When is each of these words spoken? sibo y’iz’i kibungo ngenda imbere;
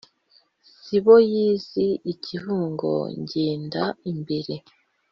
sibo 0.83 1.15
y’iz’i 1.31 2.13
kibungo 2.23 2.91
ngenda 3.21 3.83
imbere; 4.11 4.53